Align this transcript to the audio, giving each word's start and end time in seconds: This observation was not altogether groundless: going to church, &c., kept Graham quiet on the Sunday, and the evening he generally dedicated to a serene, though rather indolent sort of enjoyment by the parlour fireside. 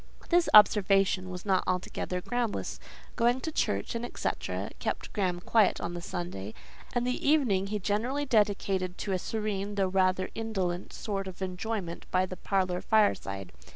This 0.29 0.49
observation 0.55 1.29
was 1.29 1.45
not 1.45 1.63
altogether 1.67 2.21
groundless: 2.21 2.79
going 3.15 3.39
to 3.41 3.51
church, 3.51 3.91
&c., 3.91 4.29
kept 4.79 5.13
Graham 5.13 5.39
quiet 5.41 5.79
on 5.79 5.93
the 5.93 6.01
Sunday, 6.01 6.55
and 6.91 7.05
the 7.05 7.29
evening 7.29 7.67
he 7.67 7.77
generally 7.77 8.25
dedicated 8.25 8.97
to 8.97 9.11
a 9.11 9.19
serene, 9.19 9.75
though 9.75 9.87
rather 9.89 10.31
indolent 10.33 10.91
sort 10.91 11.27
of 11.27 11.43
enjoyment 11.43 12.07
by 12.09 12.25
the 12.25 12.35
parlour 12.37 12.81
fireside. 12.81 13.51